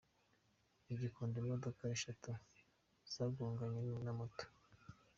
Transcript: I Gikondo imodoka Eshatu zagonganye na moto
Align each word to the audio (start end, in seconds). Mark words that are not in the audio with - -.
I 0.91 0.93
Gikondo 1.01 1.35
imodoka 1.43 1.81
Eshatu 1.95 2.29
zagonganye 3.13 3.81
na 4.05 4.11
moto 4.19 4.45